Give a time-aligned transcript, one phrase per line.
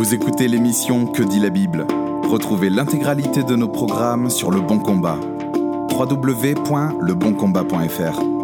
[0.00, 1.86] Vous écoutez l'émission Que dit la Bible?
[2.22, 5.18] Retrouvez l'intégralité de nos programmes sur Le Bon Combat.
[5.90, 8.39] www.leboncombat.fr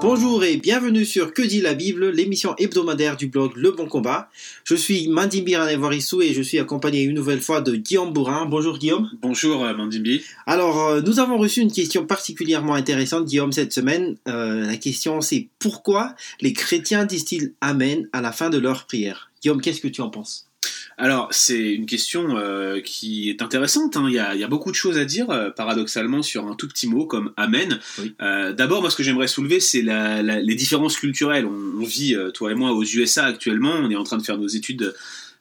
[0.00, 4.30] Bonjour et bienvenue sur Que dit la Bible, l'émission hebdomadaire du blog Le Bon Combat.
[4.62, 8.46] Je suis Mandimbi Ranevarissou et je suis accompagné une nouvelle fois de Guillaume Bourrin.
[8.46, 9.10] Bonjour Guillaume.
[9.20, 10.22] Bonjour euh, Mandimbi.
[10.46, 14.14] Alors, euh, nous avons reçu une question particulièrement intéressante, Guillaume, cette semaine.
[14.28, 19.32] Euh, la question c'est pourquoi les chrétiens disent-ils Amen à la fin de leur prière?
[19.42, 20.47] Guillaume, qu'est-ce que tu en penses?
[20.98, 23.96] Alors, c'est une question euh, qui est intéressante.
[23.96, 24.06] hein.
[24.08, 26.54] Il, y a, il y a beaucoup de choses à dire, euh, paradoxalement, sur un
[26.54, 27.78] tout petit mot comme Amen.
[27.98, 28.14] Oui.
[28.20, 31.46] Euh, D'abord, moi, ce que j'aimerais soulever, c'est la- la- les différences culturelles.
[31.46, 33.72] On, on vit, toi et moi, aux USA actuellement.
[33.74, 34.92] On est en train de faire nos études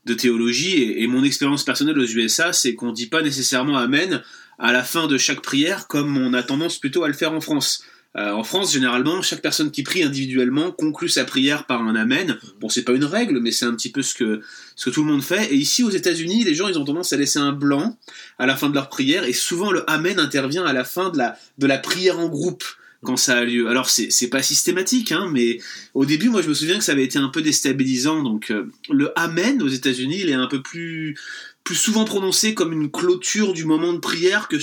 [0.06, 0.78] de, théologie.
[0.82, 4.22] Et, et mon expérience personnelle aux USA, c'est qu'on dit pas nécessairement Amen
[4.60, 7.42] à la fin de chaque prière, comme on a tendance plutôt à le faire en
[7.42, 7.84] France.
[8.16, 12.38] Euh, en France, généralement, chaque personne qui prie individuellement conclut sa prière par un amen.
[12.60, 14.42] Bon, c'est pas une règle, mais c'est un petit peu ce que
[14.76, 15.52] ce que tout le monde fait.
[15.52, 17.98] Et ici, aux États-Unis, les gens, ils ont tendance à laisser un blanc
[18.40, 21.18] à la fin de leur prière, et souvent le amen intervient à la fin de
[21.18, 22.64] la de la prière en groupe
[23.04, 23.68] quand ça a lieu.
[23.68, 25.60] Alors c'est c'est pas systématique, hein, mais
[25.94, 28.24] au début, moi, je me souviens que ça avait été un peu déstabilisant.
[28.24, 31.16] Donc euh, le amen aux États-Unis, il est un peu plus
[31.68, 34.56] plus souvent prononcé comme une clôture du moment de prière que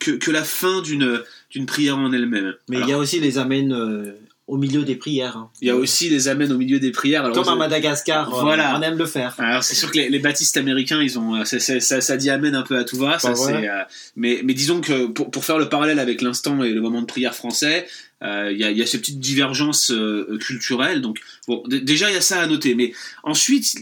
[0.00, 2.54] que, que la fin d'une d'une prière en elle-même.
[2.68, 4.12] Mais Alors, il y a aussi les Amen euh,
[4.48, 5.36] au milieu des prières.
[5.36, 5.48] hein.
[5.60, 7.22] il y a aussi les amens au milieu des prières.
[7.24, 8.76] Alors, Comme à Madagascar, euh, Voilà.
[8.76, 9.36] on aime le faire.
[9.38, 12.30] Alors c'est sûr que les, les baptistes américains, ils ont, euh, ça, ça, ça, dit
[12.30, 13.20] amen un peu à tout va.
[13.20, 13.82] Ça, Bah c'est, euh,
[14.16, 17.06] mais, mais disons que pour, pour faire le parallèle avec l'instant et le moment de
[17.06, 17.86] prière français,
[18.22, 21.00] euh, il y, a, ces petites divergences euh, culturelles.
[21.00, 22.74] Donc bon, déjà il y a ça à noter.
[22.74, 23.74] Mais ensuite,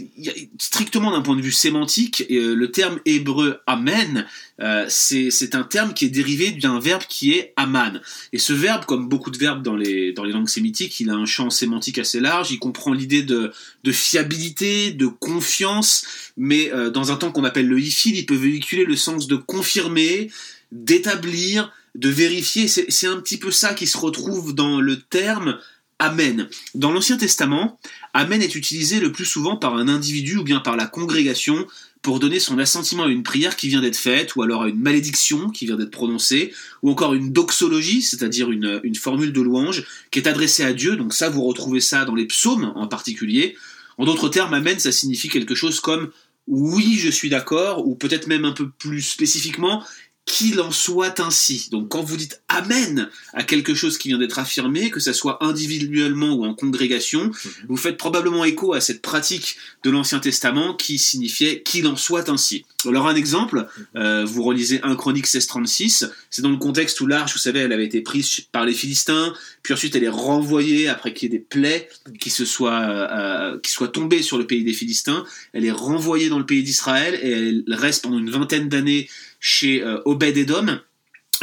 [0.58, 4.26] strictement d'un point de vue sémantique, euh, le terme hébreu amen,
[4.60, 8.00] euh, c'est un terme qui est dérivé d'un verbe qui est aman.
[8.32, 11.14] Et ce verbe, comme beaucoup de verbes dans les, dans les langues sémitiques, il a
[11.14, 12.52] un champ sémantique assez large.
[12.52, 13.52] Il comprend l'idée de,
[13.82, 16.04] de fiabilité, de confiance,
[16.36, 20.30] mais dans un temps qu'on appelle le ifil, il peut véhiculer le sens de confirmer,
[20.72, 22.68] d'établir, de vérifier.
[22.68, 25.58] C'est un petit peu ça qui se retrouve dans le terme
[26.00, 26.48] Amen.
[26.76, 27.80] Dans l'Ancien Testament,
[28.14, 31.66] Amen est utilisé le plus souvent par un individu ou bien par la congrégation
[32.02, 34.78] pour donner son assentiment à une prière qui vient d'être faite, ou alors à une
[34.78, 39.84] malédiction qui vient d'être prononcée, ou encore une doxologie, c'est-à-dire une, une formule de louange
[40.12, 40.94] qui est adressée à Dieu.
[40.94, 43.56] Donc ça, vous retrouvez ça dans les psaumes en particulier.
[43.98, 46.10] En d'autres termes, Amen, ça signifie quelque chose comme
[46.46, 49.84] oui, je suis d'accord, ou peut-être même un peu plus spécifiquement,
[50.28, 51.68] qu'il en soit ainsi.
[51.72, 55.42] Donc quand vous dites Amen à quelque chose qui vient d'être affirmé, que ça soit
[55.42, 57.32] individuellement ou en congrégation,
[57.68, 62.28] vous faites probablement écho à cette pratique de l'Ancien Testament qui signifiait qu'il en soit
[62.28, 62.64] ainsi.
[62.86, 63.66] Alors un exemple,
[63.96, 67.72] euh, vous relisez 1 Chronique 1636, c'est dans le contexte où l'arche, vous savez, elle
[67.72, 71.38] avait été prise par les Philistins, puis ensuite elle est renvoyée après qu'il y ait
[71.38, 71.88] des plaies
[72.20, 76.28] qui se soient, euh, qui soient tombées sur le pays des Philistins, elle est renvoyée
[76.28, 79.08] dans le pays d'Israël et elle reste pendant une vingtaine d'années
[79.40, 80.80] chez euh, Obed-Edom.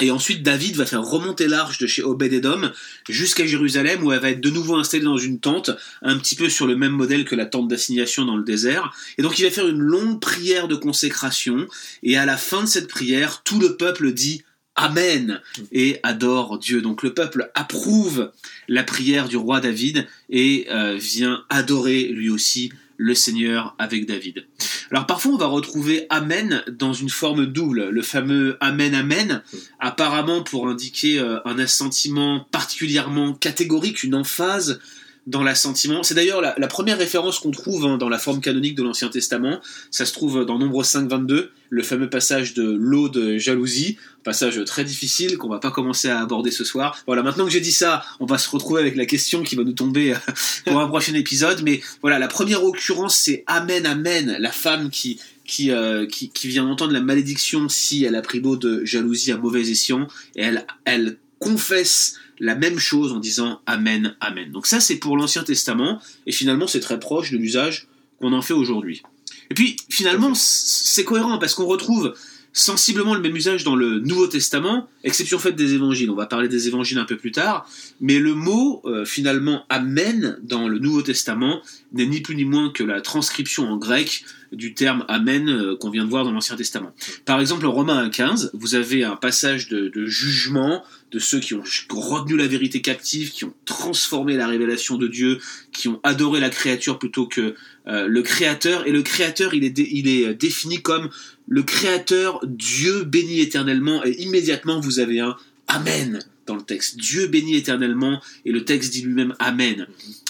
[0.02, 2.72] Et ensuite, David va faire remonter l'arche de chez Obed-Edom
[3.08, 6.50] jusqu'à Jérusalem, où elle va être de nouveau installée dans une tente, un petit peu
[6.50, 8.94] sur le même modèle que la tente d'assignation dans le désert.
[9.18, 11.68] Et donc, il va faire une longue prière de consécration,
[12.04, 14.44] et à la fin de cette prière, tout le peuple dit
[14.76, 15.42] Amen
[15.72, 16.82] et adore Dieu.
[16.82, 18.32] Donc le peuple approuve
[18.68, 24.46] la prière du roi David et euh, vient adorer lui aussi le Seigneur avec David.
[24.92, 29.42] Alors parfois on va retrouver Amen dans une forme double, le fameux Amen Amen,
[29.80, 34.80] apparemment pour indiquer euh, un assentiment particulièrement catégorique, une emphase
[35.28, 36.04] dans l'assentiment.
[36.04, 39.60] C'est d'ailleurs la, première référence qu'on trouve hein, dans la forme canonique de l'Ancien Testament.
[39.92, 44.64] Ça se trouve dans Nombre 5, 22, le fameux passage de l'eau de jalousie, passage
[44.66, 46.98] très difficile qu'on va pas commencer à aborder ce soir.
[47.08, 49.64] Voilà, maintenant que j'ai dit ça, on va se retrouver avec la question qui va
[49.64, 50.18] nous tomber euh,
[50.66, 51.62] pour un prochain épisode.
[51.64, 56.48] Mais voilà, la première occurrence, c'est Amen, Amen, la femme qui qui, euh, qui, qui
[56.48, 60.42] vient entendre la malédiction si elle a pris l'eau de jalousie à mauvais escient, et
[60.42, 64.52] elle, elle confesse la même chose en disant Amen, Amen.
[64.52, 67.88] Donc ça, c'est pour l'Ancien Testament, et finalement, c'est très proche de l'usage
[68.20, 69.04] qu'on en fait aujourd'hui.
[69.50, 72.14] Et puis, finalement, c'est cohérent, parce qu'on retrouve
[72.56, 76.10] sensiblement le même usage dans le Nouveau Testament, exception faite des évangiles.
[76.10, 80.40] On va parler des évangiles un peu plus tard, mais le mot, euh, finalement, Amen,
[80.42, 81.62] dans le Nouveau Testament,
[81.92, 84.24] n'est ni plus ni moins que la transcription en grec
[84.56, 86.94] du terme Amen euh, qu'on vient de voir dans l'Ancien Testament.
[87.26, 91.64] Par exemple, en Romains 1.15, vous avez un passage de, jugement de ceux qui ont
[91.92, 95.40] retenu la vérité captive, qui ont transformé la révélation de Dieu,
[95.72, 97.56] qui ont adoré la créature plutôt que
[97.88, 98.88] euh, le Créateur.
[98.88, 101.10] Et le Créateur, il est, est défini comme
[101.48, 105.36] le Créateur, Dieu béni éternellement, et immédiatement vous avez un
[105.68, 106.98] Amen dans le texte.
[106.98, 109.88] Dieu bénit éternellement et le texte dit lui-même Amen.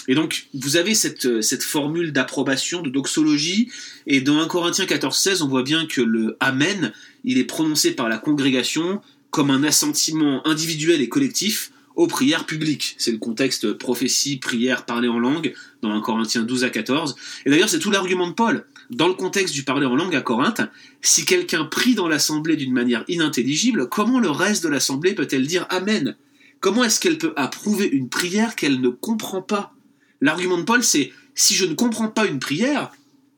[0.08, 3.70] Et donc vous avez cette, cette formule d'approbation, de doxologie,
[4.06, 6.92] et dans 1 Corinthiens 14-16, on voit bien que le Amen,
[7.24, 12.94] il est prononcé par la congrégation comme un assentiment individuel et collectif aux prières publiques.
[12.98, 17.16] C'est le contexte prophétie, prière, parler en langue, dans 1 Corinthiens 12 à 14.
[17.44, 18.64] Et d'ailleurs, c'est tout l'argument de Paul.
[18.90, 20.60] Dans le contexte du parler en langue à Corinthe,
[21.02, 25.66] si quelqu'un prie dans l'assemblée d'une manière inintelligible, comment le reste de l'assemblée peut-elle dire
[25.70, 26.16] Amen?
[26.60, 29.74] Comment est-ce qu'elle peut approuver une prière qu'elle ne comprend pas?
[30.20, 32.92] L'argument de Paul, c'est si je ne comprends pas une prière,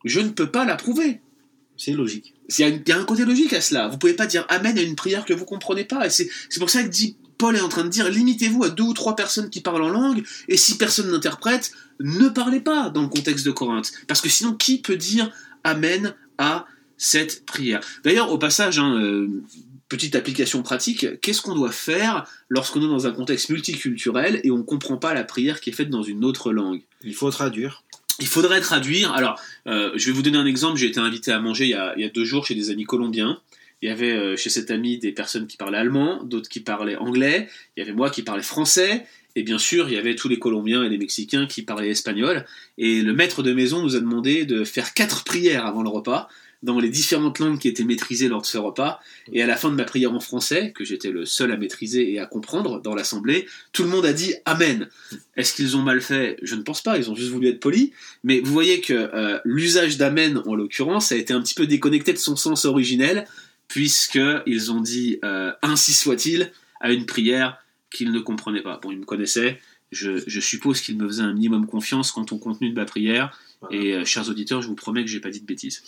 [0.05, 1.21] je ne peux pas l'approuver.
[1.79, 2.35] C'est logique.
[2.59, 3.89] Il y, a un côté logique à cela.
[3.89, 6.07] Vous pouvez pas dire Amen à une prière que vous comprenez pas.
[6.07, 6.29] Et c'est
[6.59, 9.15] pour ça que dit Paul est en train de dire limitez-vous à deux ou trois
[9.15, 11.71] personnes qui parlent en langue, et si personne n'interprète,
[12.01, 13.93] ne parlez pas dans le contexte de Corinthe.
[14.09, 15.31] Parce que sinon, qui peut dire
[15.63, 16.67] Amen à
[16.97, 17.81] cette prière?
[18.03, 19.45] D'ailleurs, au passage, hein, euh,
[19.89, 24.59] petite application pratique, qu'est-ce qu'on doit faire lorsqu'on est dans un contexte multiculturel et on
[24.59, 26.83] ne comprend pas la prière qui est faite dans une autre langue?
[27.03, 27.85] Il faut traduire.
[28.21, 29.13] Il faudrait traduire.
[29.13, 30.79] Alors, euh, je vais vous donner un exemple.
[30.79, 33.41] J'ai été invité à manger il y, a, deux jours chez des amis colombiens.
[33.81, 36.97] Il y avait euh, chez cet ami des personnes qui parlaient allemand, d'autres qui parlaient
[36.97, 39.07] anglais, il y avait moi qui parlais français,
[39.37, 42.45] et bien sûr, il y avait tous les Colombiens et les Mexicains qui parlaient espagnol.
[42.77, 46.29] Et le maître de maison nous a demandé de faire quatre prières avant le repas,
[46.63, 49.01] dans les différentes langues qui étaient maîtrisées lors de ce repas.
[49.33, 52.13] Et à la fin de ma prière en français, que j'étais le seul à maîtriser
[52.13, 54.89] et à comprendre dans l'assemblée, tout le monde a dit Amen.
[55.37, 56.37] Est-ce qu'ils ont mal fait?
[56.43, 57.93] Je ne pense pas, ils ont juste voulu être polis.
[58.25, 62.13] Mais vous voyez que euh, l'usage d'Amen, en l'occurrence, a été un petit peu déconnecté
[62.13, 63.27] de son sens originel
[63.69, 66.51] puisqu'ils ont dit euh, ainsi soit-il
[66.81, 67.59] à une prière
[67.91, 68.81] qu'ils ne comprenaient pas.
[68.83, 72.71] Bon, ils me connaissaient, je, suppose qu'ils me faisaient un minimum confiance quant au contenu
[72.71, 73.39] de ma prière,
[73.71, 75.83] et euh, chers auditeurs, je vous promets que j'ai pas dit de bêtises.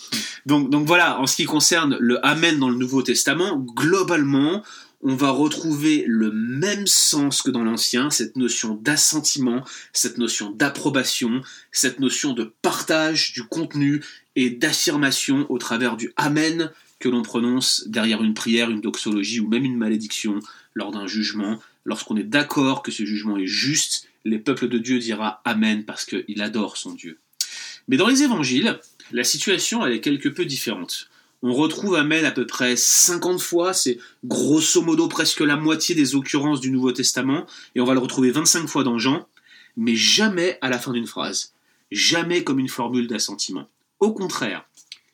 [0.44, 4.64] Donc, donc voilà, en ce qui concerne le Amen dans le Nouveau Testament, globalement,
[5.02, 11.42] on va retrouver le même sens que dans l'Ancien, cette notion d'assentiment, cette notion d'approbation,
[11.72, 14.02] cette notion de partage du contenu
[14.36, 19.48] et d'affirmation au travers du Amen que l'on prononce derrière une prière, une doxologie ou
[19.48, 20.38] même une malédiction
[20.74, 21.58] lors d'un jugement.
[21.84, 26.04] Lorsqu'on est d'accord que ce jugement est juste, les peuples de Dieu dira Amen parce
[26.04, 27.18] qu'il adore son Dieu.
[27.88, 28.78] Mais dans les évangiles,
[29.12, 31.08] la situation est quelque peu différente.
[31.42, 36.14] On retrouve Amen à peu près 50 fois, c'est grosso modo presque la moitié des
[36.14, 39.26] occurrences du Nouveau Testament, et on va le retrouver 25 fois dans Jean,
[39.76, 41.54] mais jamais à la fin d'une phrase,
[41.90, 43.68] jamais comme une formule d'assentiment.
[44.00, 44.66] Au contraire,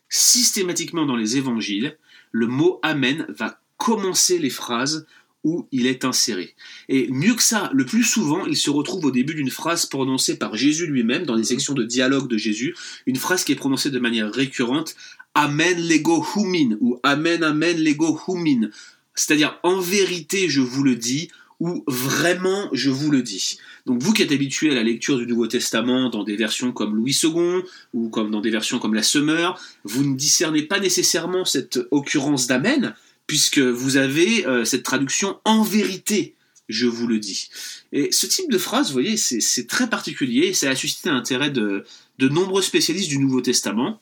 [0.09, 1.97] systématiquement dans les évangiles,
[2.33, 5.07] le mot Amen va commencer les phrases
[5.45, 6.55] où il est inséré.
[6.89, 10.39] Et mieux que ça, le plus souvent, il se retrouve au début d'une phrase prononcée
[10.39, 12.75] par Jésus lui-même, dans les sections de dialogue de Jésus,
[13.07, 14.97] une phrase qui est prononcée de manière récurrente,
[15.35, 18.71] Amen lego humin, ou Amen, Amen lego humin.
[19.15, 21.29] C'est-à-dire, en vérité, je vous le dis,
[21.61, 23.59] ou vraiment je vous le dis.
[23.87, 26.95] Donc vous qui êtes habitué à la lecture du Nouveau Testament dans des versions comme
[26.95, 27.63] Louis II
[27.95, 32.47] ou comme dans des versions comme la Semeur, vous ne discernez pas nécessairement cette occurrence
[32.47, 32.95] d'Amen
[33.27, 36.35] puisque vous avez euh, cette traduction en vérité,
[36.69, 37.49] je vous le dis.
[37.93, 41.85] Et ce type de phrase, vous voyez, c'est très particulier, ça a suscité l'intérêt de,
[42.19, 44.01] de nombreux spécialistes du Nouveau Testament.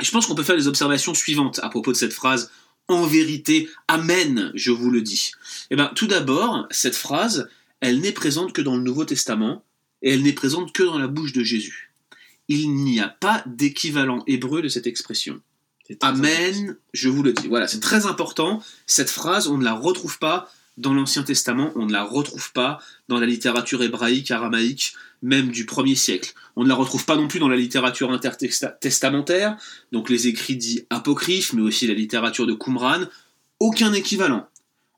[0.00, 2.50] Et je pense qu'on peut faire les observations suivantes à propos de cette phrase
[2.88, 5.32] en vérité, Amen, je vous le dis.
[5.70, 7.48] Eh bien, tout d'abord, cette phrase,
[7.80, 9.64] elle n'est présente que dans le Nouveau Testament,
[10.02, 11.90] et elle n'est présente que dans la bouche de Jésus.
[12.48, 15.40] Il n'y a pas d'équivalent hébreu de cette expression.
[16.00, 17.48] Amen, je vous le dis.
[17.48, 18.62] Voilà, c'est très important.
[18.86, 22.80] Cette phrase, on ne la retrouve pas dans l'Ancien Testament, on ne la retrouve pas
[23.08, 26.34] dans la littérature hébraïque, aramaïque, même du 1er siècle.
[26.56, 29.56] On ne la retrouve pas non plus dans la littérature intertestamentaire,
[29.92, 33.04] donc les écrits dits apocryphes, mais aussi la littérature de Qumran.
[33.60, 34.48] Aucun équivalent.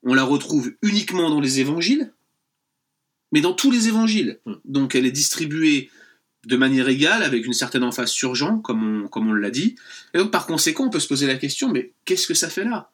[0.03, 2.13] On la retrouve uniquement dans les évangiles,
[3.33, 4.39] mais dans tous les évangiles.
[4.47, 4.55] Hmm.
[4.65, 5.91] Donc elle est distribuée
[6.47, 9.75] de manière égale, avec une certaine emphase sur Jean, comme on, comme on l'a dit.
[10.15, 12.65] Et donc par conséquent, on peut se poser la question, mais qu'est-ce que ça fait
[12.65, 12.91] là?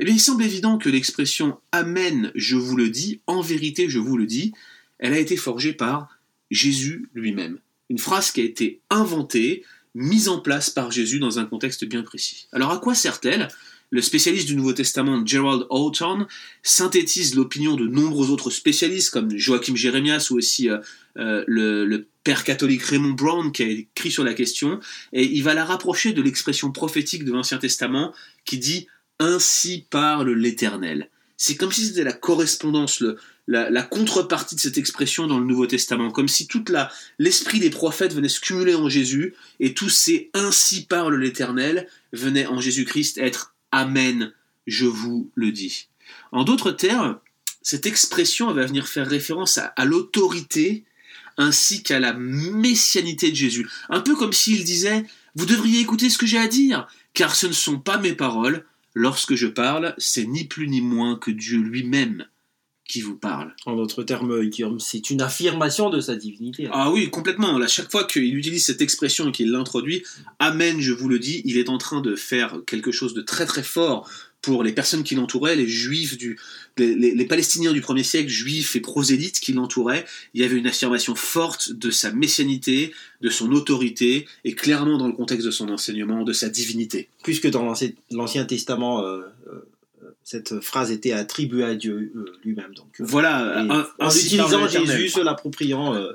[0.00, 3.98] Eh bien, il semble évident que l'expression Amen, je vous le dis, en vérité, je
[3.98, 4.52] vous le dis,
[4.98, 6.18] elle a été forgée par
[6.50, 7.58] Jésus lui-même.
[7.90, 12.02] Une phrase qui a été inventée, mise en place par Jésus dans un contexte bien
[12.02, 12.48] précis.
[12.52, 13.48] Alors à quoi sert-elle?
[13.90, 16.26] Le spécialiste du Nouveau Testament Gerald Houghton
[16.62, 20.78] synthétise l'opinion de nombreux autres spécialistes comme Joachim Jérémias ou aussi euh,
[21.18, 24.80] euh, le, le, père catholique Raymond Brown qui a écrit sur la question
[25.12, 28.12] et il va la rapprocher de l'expression prophétique de l'Ancien Testament
[28.44, 28.88] qui dit
[29.20, 31.10] ainsi parle l'Éternel.
[31.36, 33.04] C'est comme si c'était la correspondance,
[33.46, 36.72] la, contrepartie de cette expression dans le Nouveau Testament, comme si toute
[37.18, 42.46] l'esprit des prophètes venait se cumuler en Jésus, et tous ces ainsi parle l'Éternel venaient
[42.46, 44.32] en Jésus-Christ être Amen,
[44.66, 45.88] je vous le dis.
[46.30, 47.18] En d'autres termes,
[47.62, 50.84] cette expression va venir faire référence à l'autorité
[51.36, 53.68] ainsi qu'à la messianité de Jésus.
[53.88, 57.46] Un peu comme s'il disait, vous devriez écouter ce que j'ai à dire, car ce
[57.46, 58.64] ne sont pas mes paroles.
[58.94, 62.26] Lorsque je parle, c'est ni plus ni moins que Dieu lui-même
[62.86, 63.54] qui vous parle.
[63.66, 66.68] En d'autres termes, Guillaume, c'est une affirmation de sa divinité.
[66.70, 67.58] Ah oui, complètement.
[67.58, 70.04] Là, chaque fois qu'il utilise cette expression et qu'il l'introduit,
[70.38, 73.46] Amen, je vous le dis, il est en train de faire quelque chose de très
[73.46, 74.08] très fort
[74.44, 76.38] pour les personnes qui l'entouraient, les juifs du,
[76.76, 80.04] les, les- les Palestiniens du premier siècle, juifs et prosélytes qui l'entouraient.
[80.34, 85.06] Il y avait une affirmation forte de sa messianité, de son autorité, et clairement dans
[85.06, 87.08] le contexte de son enseignement, de sa divinité.
[87.22, 89.66] Puisque dans l'Ancien- l'Ancien Testament, euh, euh,
[90.24, 92.72] cette phrase était attribuée à Dieu euh, lui-même.
[92.74, 94.66] Donc, euh, Voilà, un- en utilisant.
[94.68, 96.12] Jésus, se l'appropriant, euh,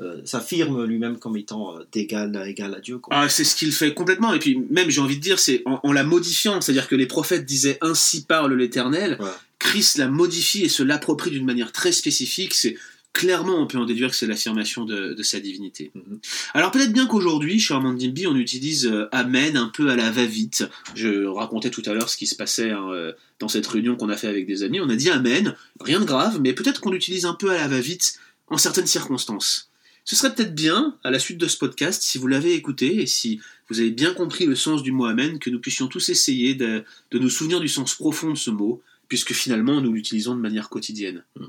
[0.00, 3.00] euh, s'affirme lui-même comme étant d'égal à égal à Dieu.
[3.10, 4.34] Ah, c'est ce qu'il fait complètement.
[4.34, 7.06] Et puis même, j'ai envie de dire, c'est en, en la modifiant, c'est-à-dire que les
[7.06, 9.18] prophètes disaient ainsi parle l'Éternel.
[9.60, 12.54] Christ la modifie et se l'approprie d'une manière très spécifique.
[12.54, 12.76] C'est
[13.12, 15.90] clairement, on peut en déduire que c'est l'affirmation de, de sa divinité.
[15.94, 16.18] Mhm.
[16.54, 20.10] Alors peut-être bien qu'aujourd'hui, chez Armand Dimby, on utilise euh, Amen un peu à la
[20.10, 20.64] va-vite.
[20.94, 24.08] Je racontais tout à l'heure ce qui se passait hein, euh, dans cette réunion qu'on
[24.08, 24.80] a fait avec des amis.
[24.80, 27.68] On a dit Amen, rien de grave, mais peut-être qu'on l'utilise un peu à la
[27.68, 29.70] va-vite en certaines circonstances.
[30.04, 33.06] Ce serait peut-être bien, à la suite de ce podcast, si vous l'avez écouté et
[33.06, 36.54] si vous avez bien compris le sens du mot Amen, que nous puissions tous essayer
[36.54, 40.40] de, de nous souvenir du sens profond de ce mot, puisque finalement nous l'utilisons de
[40.40, 41.24] manière quotidienne.
[41.38, 41.44] Mm.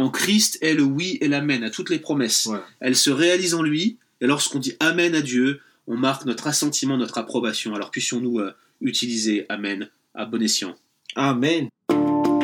[0.00, 2.46] En Christ est le oui et l'amen à toutes les promesses.
[2.46, 2.64] Voilà.
[2.80, 6.96] Elles se réalisent en lui, et lorsqu'on dit Amen à Dieu, on marque notre assentiment,
[6.96, 7.74] notre approbation.
[7.74, 10.74] Alors puissions-nous euh, utiliser Amen à bon escient.
[11.16, 11.68] Amen.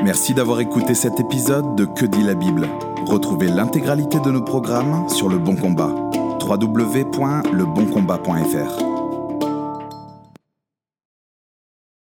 [0.04, 2.68] Merci d'avoir écouté cet épisode de Que dit la Bible.
[3.06, 5.94] Retrouvez l'intégralité de nos programmes sur Le Bon Combat.
[6.46, 8.95] www.leboncombat.fr